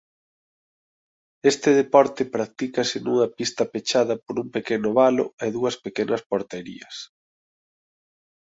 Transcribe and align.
Este 1.51 1.69
deporte 1.81 2.23
practícase 2.35 2.97
nunha 3.01 3.27
pista 3.37 3.63
pechada 3.73 4.15
por 4.25 4.35
un 4.43 4.47
pequeno 4.55 4.89
valo 4.99 5.25
e 5.45 5.47
dúas 5.57 5.75
pequenas 5.85 6.21
porterías. 6.31 6.95